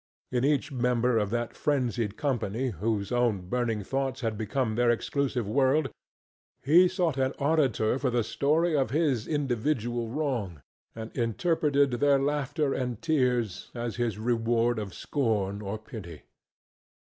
[0.31, 5.47] In each member of that frenzied company whose own burning thoughts had become their exclusive
[5.47, 5.91] world
[6.63, 10.63] he sought an auditor for the story of his individual wrong,
[10.95, 16.23] and interpreted their laughter and tears as his reward of scorn or pity.